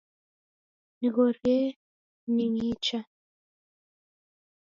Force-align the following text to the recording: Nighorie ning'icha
Nighorie 0.99 1.57
ning'icha 2.33 2.99